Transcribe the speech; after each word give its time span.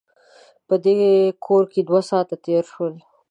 په 0.67 0.75
دې 0.85 0.95
کور 1.45 1.63
کې 1.71 1.81
دوه 1.87 2.01
ساعته 2.09 2.35
تېر 2.45 2.63
شول. 2.73 2.93